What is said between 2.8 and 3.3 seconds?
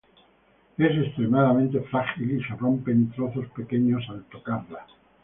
en